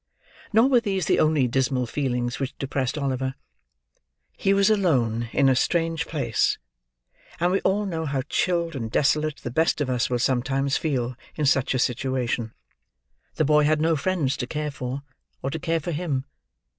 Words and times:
Nor 0.51 0.67
were 0.67 0.79
these 0.79 1.05
the 1.05 1.19
only 1.19 1.47
dismal 1.47 1.85
feelings 1.85 2.39
which 2.39 2.57
depressed 2.57 2.97
Oliver. 2.97 3.35
He 4.35 4.51
was 4.51 4.71
alone 4.71 5.29
in 5.31 5.47
a 5.47 5.55
strange 5.55 6.07
place; 6.07 6.57
and 7.39 7.51
we 7.51 7.59
all 7.61 7.85
know 7.85 8.07
how 8.07 8.23
chilled 8.23 8.75
and 8.75 8.89
desolate 8.89 9.37
the 9.43 9.51
best 9.51 9.79
of 9.79 9.91
us 9.91 10.09
will 10.09 10.17
sometimes 10.17 10.75
feel 10.75 11.15
in 11.35 11.45
such 11.45 11.75
a 11.75 11.77
situation. 11.77 12.51
The 13.35 13.45
boy 13.45 13.63
had 13.65 13.79
no 13.79 13.95
friends 13.95 14.35
to 14.37 14.47
care 14.47 14.71
for, 14.71 15.03
or 15.43 15.51
to 15.51 15.59
care 15.59 15.79
for 15.79 15.91
him. 15.91 16.25